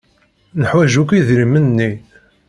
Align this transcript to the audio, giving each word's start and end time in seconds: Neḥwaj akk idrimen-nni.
Neḥwaj 0.59 0.93
akk 1.01 1.11
idrimen-nni. 1.13 1.91